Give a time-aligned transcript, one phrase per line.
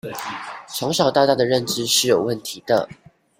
[0.67, 2.89] 從小到大的認知是有問題的